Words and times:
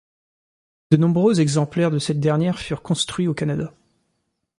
De 0.89 0.97
nombreux 0.97 1.41
exemplaires 1.41 1.91
de 1.91 1.99
cette 1.99 2.19
dernière 2.19 2.57
furent 2.57 2.81
construits 2.81 3.27
au 3.27 3.35
Canada. 3.35 3.71